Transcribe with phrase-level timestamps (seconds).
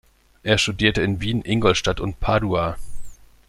[0.41, 2.75] Er studierte in Wien, Ingolstadt und Padua.